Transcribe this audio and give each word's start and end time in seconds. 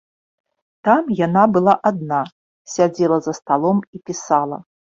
Там 0.87 1.11
яна 1.19 1.43
была 1.59 1.75
адна, 1.91 2.23
сядзела 2.79 3.17
за 3.29 3.37
сталом 3.43 3.87
і 3.97 4.05
пісала. 4.11 4.57